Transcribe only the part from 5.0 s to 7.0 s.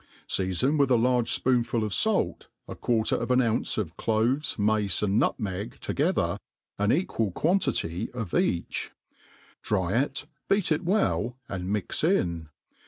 and nutmeg together, an